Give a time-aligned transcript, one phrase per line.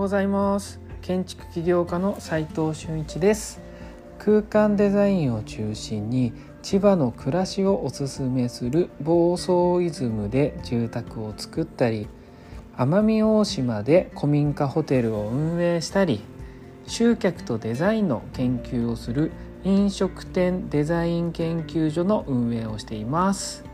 [0.00, 0.80] ございます。
[1.02, 3.60] 建築起業家の斉藤俊一です。
[4.18, 6.32] 空間デザインを中心に
[6.62, 12.08] 千葉の暮らしをおすすめする房総イズムで住宅を作ったり
[12.78, 16.20] 奄美大島で古民家ホテルを運営したり
[16.86, 19.32] 集客とデザインの研究をする
[19.64, 23.69] 飲食店デザイン研究所の運営をしています。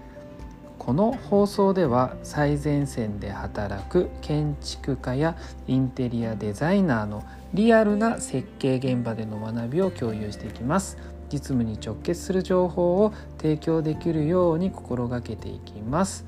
[0.86, 5.36] この放送では最前線で働く建築家や
[5.66, 10.96] インテリアデザイナーのリアルな設計現場での学びを共有していきます。
[11.28, 16.24] 実務に直結する情報を提供できるように心がけていきます。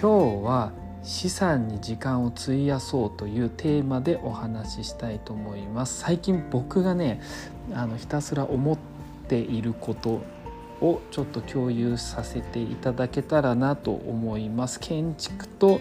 [0.00, 0.70] 今日は
[1.02, 5.98] 資産に時間を費やそうというテーマでお話ししたいと思います。
[5.98, 7.20] 最近僕がね
[7.74, 8.78] あのひたすら思っ
[9.26, 10.22] ていること
[10.82, 14.80] をちょっと共有させていただけたらなと思います。
[14.80, 15.80] 建築と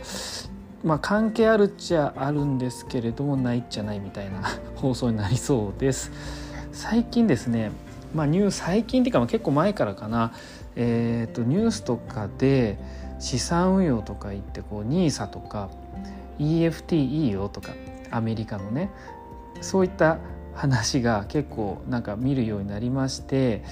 [0.83, 4.41] まあ、関係あるっちゃあるんですけれどもないっちゃないみたいな
[4.75, 6.11] 放送になりそうです。
[6.71, 7.71] 最近ですね
[8.15, 10.31] まあニュース最近っていうか結構前からかな。
[10.75, 12.79] えーと、とニュースとかで
[13.19, 15.69] 資産運用とか言ってこう NISA とか
[16.39, 17.73] EFT いいよとか
[18.09, 18.89] アメリカのね
[19.59, 20.17] そういった
[20.53, 23.63] 話が結構なんか見るようになりまして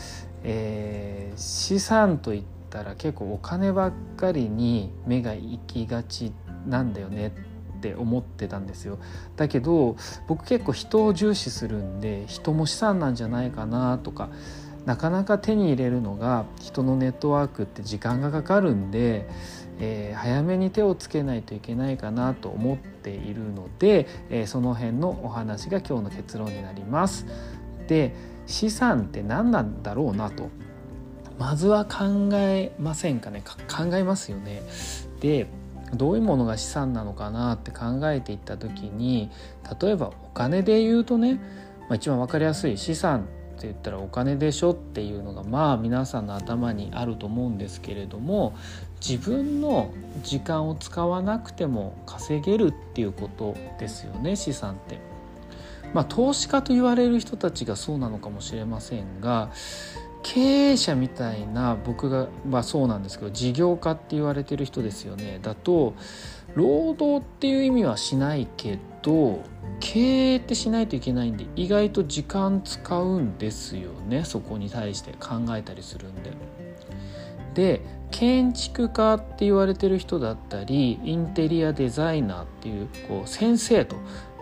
[0.44, 6.32] えー、資産といったら結構お金ばっかりに目が行きがち
[6.68, 7.34] なんだよね
[7.78, 9.00] って思ってたんですよ
[9.38, 9.96] だけど
[10.28, 14.30] 僕結構人を重視するんで人も資産なんじゃないかなとか
[14.86, 19.28] なかなか手に入れるのが人のネットワークって時間がかかるんで、
[19.80, 27.26] えー、早めに手をつけないといけないかなと思っているので、えー、その辺のお話が今日の結論になります。
[27.88, 28.16] で
[28.50, 30.50] 資産って何なんだろうなと
[31.38, 34.62] まずは考えませんかね考えますよね。
[35.22, 35.48] で
[35.94, 39.32] どういうものが資産なのかなって考えていった時に
[39.82, 41.36] 例えばお金で言うとね、
[41.88, 43.24] まあ、一番分かりやすい資産っ
[43.62, 48.56] て言ったらお金でしょっていうのがまあ皆さんの頭にあると思うんですけれども
[49.02, 49.92] 自分の
[50.22, 55.09] 時間を使わなくても稼げるっていうことですよね資産って。
[55.94, 59.52] まあ、投資家と言われる人たちがそうなのかもしれませんが
[60.22, 65.96] 経営者みたいな僕が、まあ、そうなんですけど事業家って言われてる人ですよねだと
[66.56, 69.44] 労働っていう意味はしないけど
[69.80, 76.32] 経営ってしないといけないんで意外と時間使うんですよねそこに対して考えたりするんで。
[77.54, 83.96] で建築家って言われてる人だったりインテリアデザイナーっていうこう先生と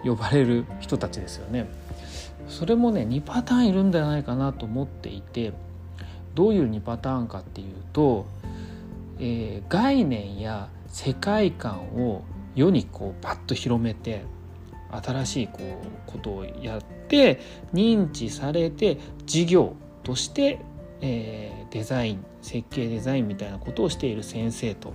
[0.04, 1.68] 呼ばれる人たちですよね。
[2.48, 5.54] それもね2パターンいるんじゃないかなと思っていて
[6.34, 8.26] どういう2パターンかっていうと、
[9.20, 12.24] えー、概念や世界観を
[12.56, 14.24] 世にこうパッと広めて
[14.92, 17.42] 新しいこうことをやって
[17.74, 20.60] 認知されて事業として、
[21.02, 24.94] えー、デザイン設計デザインみたいなことをしている先生と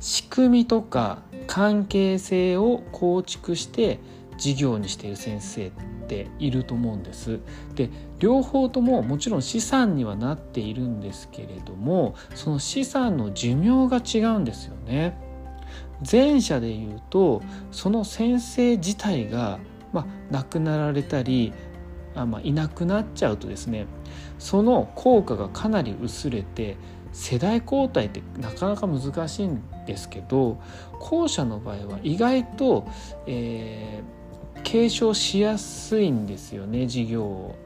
[0.00, 3.98] 仕組みとか関係性を構築して
[4.36, 5.70] 事業にしている先生っ
[6.06, 7.40] ていると思うんです。
[7.74, 15.18] で両方とももちろん資産にはなっているんですけれどもその資産の寿命が違うんですよね。
[16.10, 17.42] 前者で言うと
[17.72, 19.58] その先生自体が、
[19.92, 21.52] まあ、亡くなられたり
[22.14, 23.86] あ、まあ、いなくなっちゃうとですね
[24.38, 26.76] その効果がかなり薄れて
[27.18, 30.60] 世代交代ってなかなか難しいんですけど
[31.00, 32.86] 後者の場合は意外と、
[33.26, 37.56] えー、継承しやすいんですよね事業を。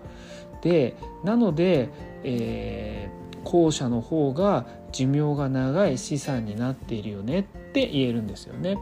[0.62, 1.90] でなので、
[2.24, 8.78] えー、後者の方が寿命が長い資産になっているよねって言えるんですよね。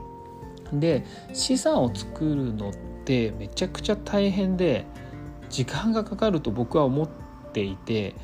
[0.73, 2.73] で資産を作るのっ
[3.05, 4.85] てめちゃくちゃ大変で
[5.49, 7.09] 時間がかかると僕は思っ
[7.53, 8.15] ていて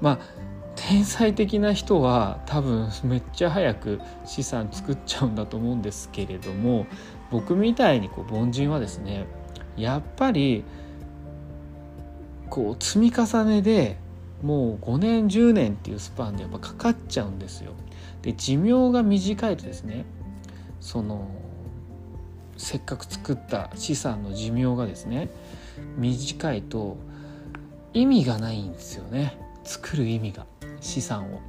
[0.00, 6.86] まあ天才的な人は多分めっちゃ早く資産作っちゃうんだと思うんですけれども
[7.30, 9.26] 僕みたいにこう凡人はですね
[9.76, 10.64] やっぱり
[12.50, 13.96] こう積み重ねで
[14.42, 17.72] もう5年10年っていうスパンでやっぱかかっちゃうんですよ。
[18.22, 20.04] で寿命が短いとですね
[20.80, 21.28] その
[22.56, 25.30] せっかく作った資産の寿命がですね
[25.96, 26.96] 短いと
[27.92, 30.46] 意味がないんですよね作る意味が。
[30.84, 31.40] 資産を。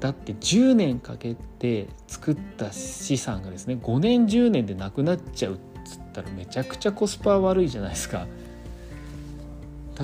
[0.00, 8.26] だって10年かけて作った資産がですね5年10年でなくなっちゃうっつったらめちゃくちゃコスパ悪いじゃないですか。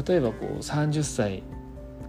[0.06, 1.43] 例えばこう30歳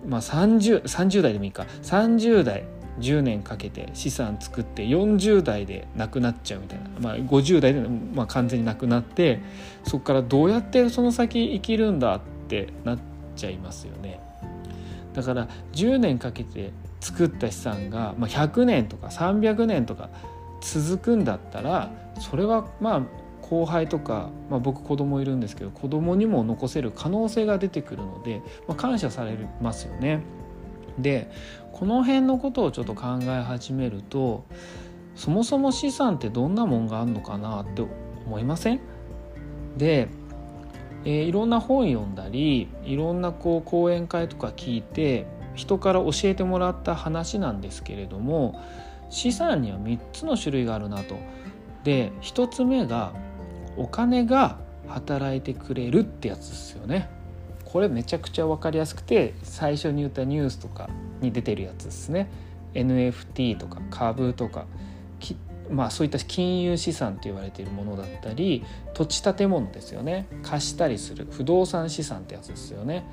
[0.07, 1.65] まあ 30, 30代でもいいか。
[1.83, 2.65] 30代
[2.99, 9.41] 10年かけて資産作って40代で亡くなっちゃうみたいな、まあ、50代で、まあ、完全に亡くなって
[9.83, 12.99] そこからどうやってその先生きるんだってなっ
[13.35, 14.24] ちゃいますよね。
[15.15, 20.09] だから10年かけて作った資産が、まあ、100年とか300年とか
[20.61, 23.01] 続くんだったらそれはまあ
[23.41, 30.21] 後輩とか、まあ、僕子供いるんですけど子供にも残せる可能性が出てくるので、まあ、感謝されますよね。
[30.97, 31.29] で
[31.71, 34.45] この辺のことをちょっと考え始めると
[35.15, 37.85] そもそも資産ってどんなもんがあるのかなって
[38.25, 38.79] 思いません？
[39.77, 40.07] で、
[41.05, 48.59] えー、いろんな本読んだりいろんなこう講演会とか聞いて人から教えてもらった話なんですけれども
[49.09, 51.15] 資産には3つの種類があるなと。
[51.83, 53.13] で1つ目が
[53.77, 54.57] お金が
[54.87, 57.09] 働いてくれるってやつですよね。
[57.63, 62.29] これめちゃくちゃ分かりやすくて最初に言ったニュースとかに出てるやつですね
[62.73, 64.65] NFT とか株とか
[65.69, 68.63] まあそういった金融資産と言われているものだったり
[68.93, 70.27] 土地建物ですよね。
[70.43, 73.05] 貸したりする不動産資産ってやつですよね。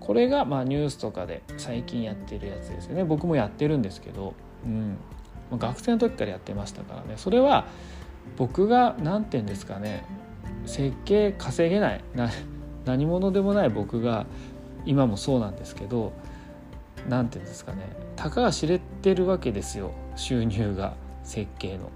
[0.00, 3.04] これがまあニュースとかで最近やってるやつですよね。
[3.04, 4.34] 僕もやってるんですけど、
[4.64, 4.96] うん、
[5.58, 7.14] 学生の時からやってましたからね。
[7.16, 7.66] それは
[8.36, 10.04] 僕が何て言うんですかね。
[10.66, 12.04] 設計稼げない。
[12.84, 14.26] 何者でもない僕が
[14.86, 16.12] 今もそうなんですけど
[17.06, 17.82] 何て言うんですかね。
[18.16, 19.90] たかが知れてるわけですよ。
[20.16, 20.94] 収入が。
[21.28, 21.90] 設計の。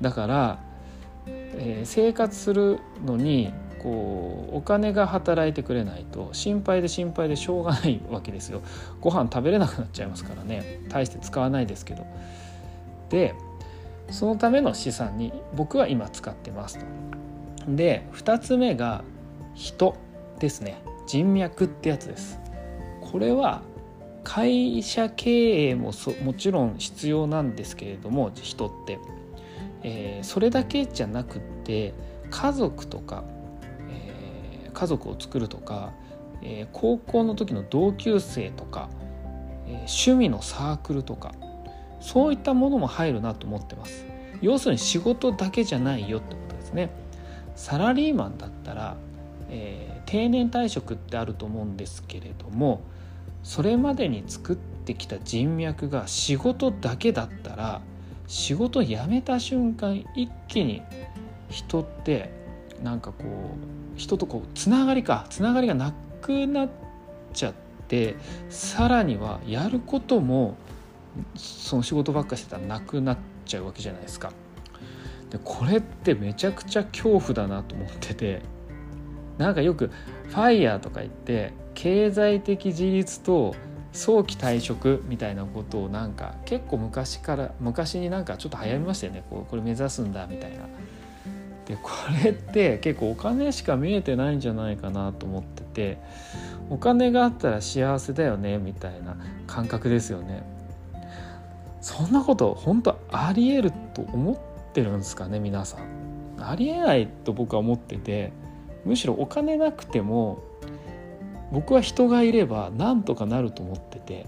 [0.00, 0.58] だから、
[1.26, 8.62] えー、生活するのにこうお金が働いてくれないと心配で心配でしょうがないわけですよ。
[9.00, 12.04] ご飯食べれなくなっちゃいますからね大して使わないですけど。
[13.10, 13.34] で
[14.10, 16.86] そのための資産に僕は今使ってますと。
[17.68, 19.04] で2つ目が
[19.54, 19.94] 人
[20.38, 22.38] ですね人脈ってやつです
[23.00, 23.62] これは
[24.24, 28.98] 会社経営もそもちろん必要なんですけれども人って、
[29.82, 31.94] えー、それだけじゃなくって
[32.30, 33.24] 家族とか、
[33.88, 35.92] えー、家族を作るとか、
[36.42, 38.88] えー、高校の時の同級生とか、
[39.66, 41.32] え趣味のサークルとか
[42.00, 44.06] そういったものも入るなと思ってます。
[44.40, 46.90] 要するに仕事だけじゃないよってことですね。
[47.56, 48.96] サラリーマンだったら
[49.50, 52.82] えー、定年退職ってあると思うんですけれども
[53.42, 57.80] それまでに作ってきた人脈が仕事だけだったら
[58.26, 60.82] 仕事辞めた瞬間一気に
[61.48, 62.30] 人って
[62.82, 65.92] なんかこう人とこうつながりかつながりがな
[66.22, 66.70] くなっ
[67.32, 67.54] ちゃっ
[67.88, 68.16] て
[68.48, 70.56] さらにはやることも
[71.36, 74.32] その仕事ばっかしてたらなくなっちゃうわけじゃないですか。
[75.30, 78.42] でこれってめちゃくちゃ恐怖だなと思ってて
[79.38, 79.90] なんかよく
[80.28, 83.54] ファイヤーとか言って経済的自立と
[83.94, 90.64] 早期退職みたいなことをなんか結構昔から昔になんかちょっと流行りましたよねこうこれ目指すんだみたいな。
[91.64, 91.90] でこ
[92.22, 95.98] れって結構お金しか見えてないんじゃないかなと思ってて
[96.68, 99.16] お金があったら幸せだよねみたいな
[99.46, 100.42] 感覚ですよね。
[101.80, 106.44] そんなこと本当ありえると思ってるんですかね皆さん。
[106.46, 108.34] ありえないと僕は思ってて
[108.84, 110.49] むしろお金なくても
[111.52, 114.26] 僕は人がいればなんとかなると思ってて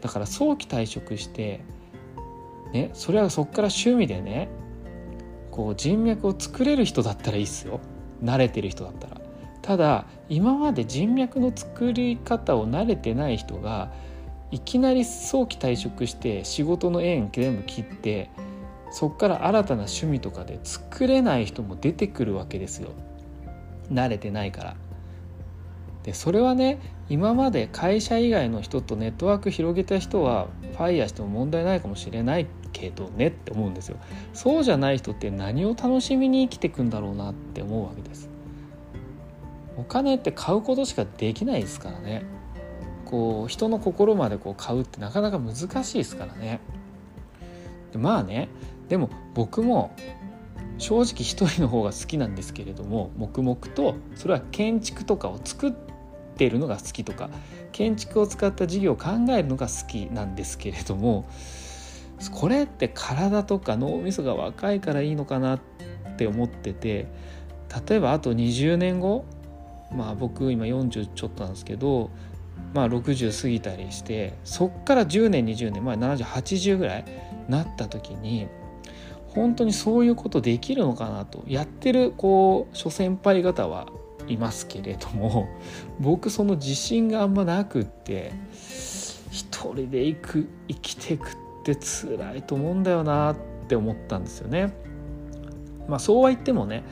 [0.00, 1.60] だから早期退職して
[2.72, 4.48] ねそれはそこから趣味でね
[5.50, 7.80] こう人脈を作れる人だったらいいっすよ
[8.22, 9.24] 慣れてる人だったら。
[9.64, 13.90] ただ今まで人脈の作り方を慣れてない人が
[14.50, 18.30] いきなり早期退職して仕事の縁全部切って
[18.90, 22.90] そこから新たな趣味とかで作れない人も出てくるわけですよ。
[23.90, 24.76] 慣れてないから
[26.04, 33.96] でそれはね今まで会社以外の人とネットワーク広げた人はファイヤーしても問題ないかもしれないけどねって思うんですよ。
[34.34, 38.28] そうじゃない人って何を楽しみに生きていくんだろうなって思うわけです。
[39.76, 42.22] お金って買うことしかできないですからね。
[43.06, 46.60] こう人の心までこう買うってなかなか難しいですからね。
[47.92, 48.48] でまあね
[48.88, 49.92] でも僕も
[50.76, 55.93] 正直一人の方が好きなんですけれども黙々とそれは建築とかを作って
[56.42, 57.30] いるのが好きとか
[57.72, 61.28] 建築を使った事業を考えるのが好きなんですけれども
[62.32, 65.60] これって体とか脳みそが若いからいいのかなっ
[66.16, 67.06] て思ってて
[67.88, 69.24] 例えばあと20年後
[69.94, 72.10] まあ僕今40ちょっとなんですけど
[72.72, 77.04] まあ60過ぎたりしてそっから10年20年まあ7080ぐらい
[77.48, 78.48] なった時に
[79.28, 83.88] 本当にそういうことできるのかなとやってるこう諸先輩方は
[84.28, 85.48] いますけれども
[86.00, 88.32] 僕その自信があんまなくって
[89.30, 91.32] 一人で生く生きていくっ
[91.64, 93.36] て辛いと思うんだよなっ
[93.68, 94.72] て思ったんですよね。
[95.88, 96.84] まあそうは言ってもね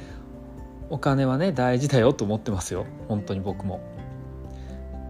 [0.90, 3.80] お金はね大事だよと思ってますよ本当に僕も。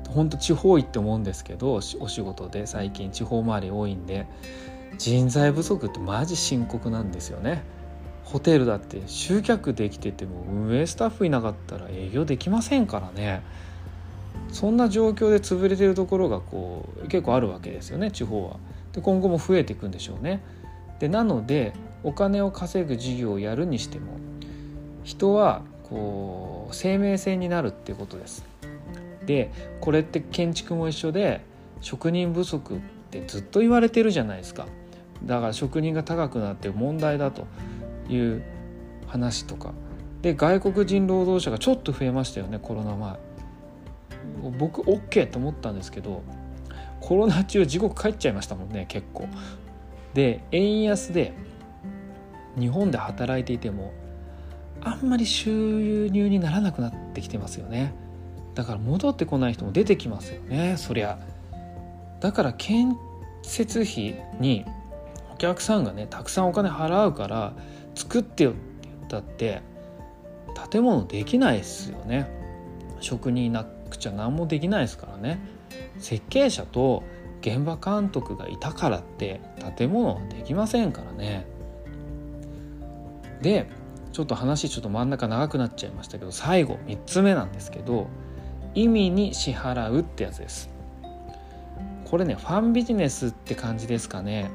[0.09, 4.27] 本当地方行って思うんですけどお仕事で最近地方回り多いんで
[4.99, 7.65] 人材不足ってマジ深刻なんですよね。
[8.25, 13.43] ホテルだって集客できてても運営スタッフいなかったら営業できませんからね
[14.51, 18.57] そんな状況で潰れてるところがこう結構あるわけですよね地方は。
[18.93, 20.43] で今後も増えていくんでしょうね。
[20.99, 21.73] でなので
[22.05, 24.13] お金を稼ぐ事業をやるにしても
[25.05, 28.45] 人はこう生命線になるっていうことです。
[29.27, 29.51] で
[29.81, 31.41] これって建築も一緒で
[31.81, 32.79] 職人不足っ
[33.11, 34.67] てずっと言われてるじゃないですか。
[35.25, 37.47] だから職人が高くなって問題だと
[38.09, 38.43] いう
[39.07, 39.73] 話とか。
[40.23, 43.19] で外国人労働者がちょっと増えましたよねコロナ前。
[44.59, 46.23] 僕 OK と思ったんですけど
[47.01, 49.29] コロナ中地獄帰っちゃいましたもんね結構。
[50.15, 51.33] で円安で
[52.59, 53.93] 日本で働いていても
[54.81, 57.95] あんまり収入にならなくなってきてますよね。
[58.55, 61.19] だから戻ってこない人も出てきますよねそりゃ。
[62.21, 62.97] だから建
[63.43, 64.65] 設費に
[65.43, 67.55] 客さんがねたくさんお金払うから
[67.97, 69.63] 作ってよって言ったって
[70.71, 72.31] 建物できないですよね。
[73.01, 75.41] 職人なくちゃ何もできないですからね。
[75.99, 77.03] 設計者と
[77.41, 79.41] 現場監督がいたからって
[79.77, 81.47] 建物はできませんからね。
[83.41, 83.69] で
[84.13, 88.07] ちょっと話ちょっと真ん中長くなっちゃいましたけど最後3つ目なんですけど
[88.75, 90.71] 意味に支払うってやつです。
[92.05, 94.51] これねファンビジネスって感じですかね。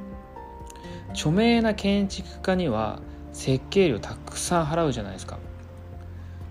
[1.11, 3.01] 著名な建築家には
[3.33, 5.37] 設計料たくさん払うじゃないですか。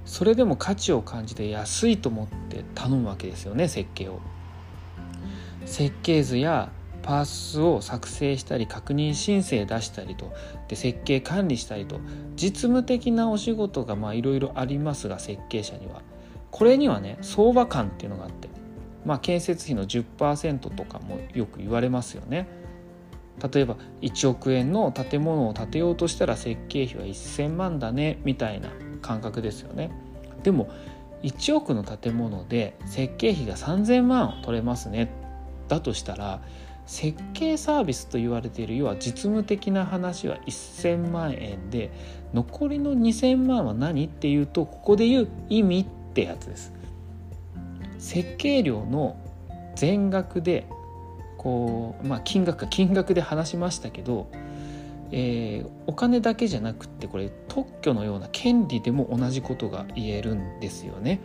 [0.04, 4.20] それでも価値を感じて安いと思って頼むわけですよね設計を。
[5.64, 6.70] 設計図や
[7.02, 10.32] パースを作成したり確認申請出したりと。
[10.68, 12.00] で設計管理したりと。
[12.36, 16.02] 実務的なお仕事がいろいろありますが設計者には。
[16.52, 18.48] これにはね相場感っていうのがあって。
[19.04, 22.46] まあ建設費の10%とかもよく言われますよね。
[23.52, 28.70] 例えば1億円の建物を建てようとしたら設計費は1,000万だねみたいな
[29.02, 29.90] 感覚ですよね
[30.42, 30.70] でも
[31.22, 35.10] 1億の建物で設計費が3,000万取れますね
[35.68, 36.40] だとしたら
[36.86, 41.90] 設計サービスと言われている要は実務的な話は1,000万円で
[42.32, 46.72] 残りの2,000万は何っていうとここで言う意味ってやつです。
[47.98, 49.16] 設計料の
[49.74, 50.68] 全額で
[51.36, 54.28] こうまあ金額か金額で話しましたけど
[55.12, 61.20] えー、お金だけじゃなくってこれ特許のような権利でも同じことが言えるんですよね。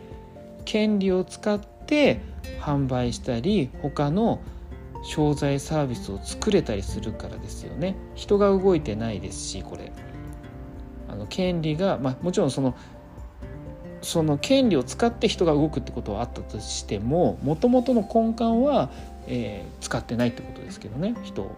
[0.64, 2.20] 権利を使って
[2.60, 4.40] 販売したり他の
[5.04, 7.96] 商材サービスを作れたりするからですよね。
[8.14, 9.92] 人が動いてないですしこれ。
[11.08, 12.74] あの権利が、まあ、もちろんその
[14.00, 18.90] その権利を使って人が動くってことはあったとしてももともとの根幹は、
[19.26, 21.56] えー、使ってないってことですけどね人を。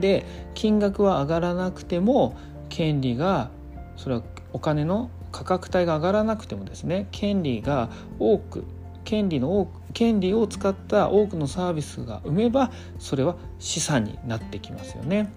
[0.00, 2.36] で金額は上がらなくても
[2.68, 3.50] 権利が
[3.96, 8.64] それはお金の価格帯が上がらなくてもですね権利が多く
[9.04, 15.32] 権利の多く権利を使った多くのサービスが生めばそれは資産になってきますよね。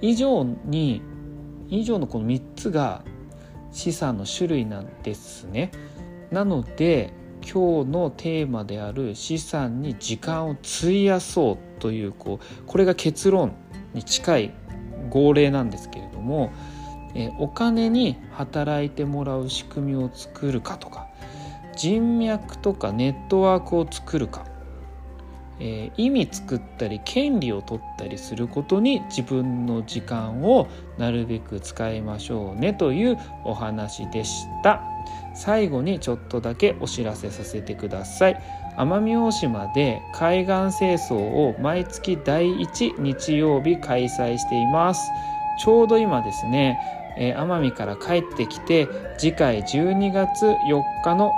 [0.00, 1.02] 以上に
[1.68, 3.02] 以上のこの3つが
[3.72, 5.72] 資産の種類なんですね。
[6.30, 7.12] なので
[7.46, 13.54] 今日のテーマである資産に時間を費やそうというこうこれが結論
[13.94, 14.54] に近い
[15.10, 16.52] 号令なんですけれども、
[17.14, 21.06] えお金に働いてもらう仕組みを作るかとか
[21.76, 24.44] 人脈とかネットワークを作るか、
[25.60, 30.66] え、意味作ったり権利を取ったりすることに自分の時間を
[30.98, 34.95] なるべく使いましょうねというお話でした。
[35.34, 38.40] 最後にちょっとだけお知らせさせてください。
[38.76, 45.10] 奄美大島で海岸清掃を毎月第1日曜日開催しています。
[45.58, 46.78] ちょうど今ですね
[47.18, 51.32] 奄美から帰ってきて次回12月4日の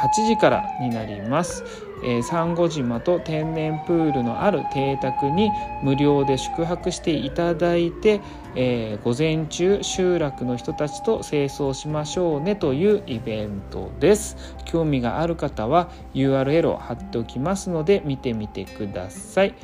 [0.00, 1.64] 8時からになります。
[2.02, 5.50] えー、サンゴ島と天然プールのある邸宅に
[5.82, 8.20] 無料で宿泊していただいて、
[8.54, 14.36] えー、午前中集落の人たちと清掃しましょうねというイベントです。
[14.64, 19.54] 興味がある方は URL を貼っておきますので見てみてください。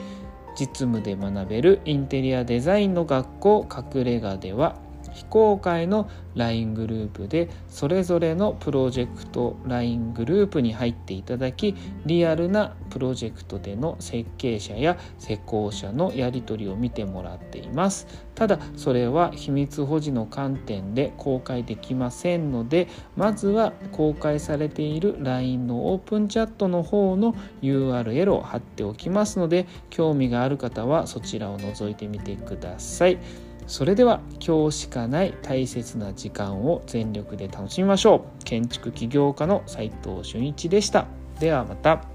[0.54, 4.76] 実務で学べるインテリアデザインの学校隠れ家では
[5.12, 11.74] 非公開の LINE グループでそれぞれのプロジェクト LINE グループに入っていただき
[12.06, 33.18] リアルなプロジェクトでの設計者や施工者のやり取りを見てもらっていますただそれは秘密保持の観点で公開できませんのでまずは公開されている LINE のオープンチャットの方の URL を貼っておきますので興味がある方はそちらを覗いてみてください。
[33.66, 38.44] それでは今日しかない大切な時間を全力で楽しみましょう。
[38.44, 41.06] 建築起業家の斉藤俊一でした。
[41.40, 42.11] ではまた。